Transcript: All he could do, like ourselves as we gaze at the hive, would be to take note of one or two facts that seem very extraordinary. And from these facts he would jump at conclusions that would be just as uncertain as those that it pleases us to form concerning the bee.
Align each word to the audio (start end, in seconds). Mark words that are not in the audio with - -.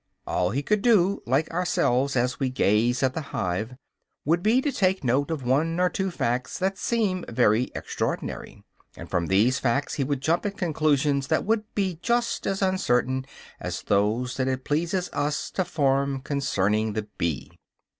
All 0.25 0.49
he 0.49 0.63
could 0.63 0.81
do, 0.81 1.21
like 1.27 1.47
ourselves 1.51 2.15
as 2.15 2.39
we 2.39 2.49
gaze 2.49 3.03
at 3.03 3.13
the 3.13 3.21
hive, 3.21 3.75
would 4.25 4.41
be 4.41 4.59
to 4.59 4.71
take 4.71 5.03
note 5.03 5.29
of 5.29 5.43
one 5.43 5.79
or 5.79 5.91
two 5.91 6.09
facts 6.09 6.57
that 6.57 6.79
seem 6.79 7.23
very 7.29 7.69
extraordinary. 7.75 8.63
And 8.97 9.11
from 9.11 9.27
these 9.27 9.59
facts 9.59 9.93
he 9.93 10.03
would 10.03 10.21
jump 10.21 10.43
at 10.47 10.57
conclusions 10.57 11.27
that 11.27 11.45
would 11.45 11.65
be 11.75 11.99
just 12.01 12.47
as 12.47 12.63
uncertain 12.63 13.27
as 13.59 13.83
those 13.83 14.37
that 14.37 14.47
it 14.47 14.63
pleases 14.63 15.07
us 15.13 15.51
to 15.51 15.63
form 15.63 16.21
concerning 16.21 16.93
the 16.93 17.03
bee. 17.19 17.51